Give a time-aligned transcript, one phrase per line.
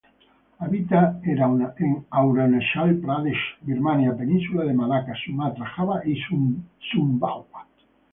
[0.59, 1.43] Habita en
[2.23, 6.15] Arunachal Pradesh, Birmania, Península de Malaca, Sumatra, Java y
[6.91, 7.67] Sumbawa.